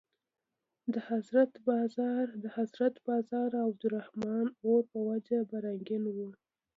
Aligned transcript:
د 0.93 0.95
حضرت 2.55 2.93
باز 3.05 3.27
او 3.61 3.65
عبدالرحمن 3.71 4.45
اور 4.65 4.81
په 4.91 4.99
وجه 5.09 5.39
به 5.49 5.57
رنګین 5.65 6.03
وو. 6.15 6.29